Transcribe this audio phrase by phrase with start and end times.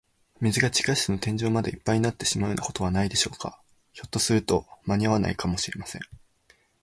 [0.39, 3.61] 水が地下室の天井までいっぱいになってしまうようなことはないでしょうか。
[3.93, 6.01] ひょっとすると、まにあわないかもしれません。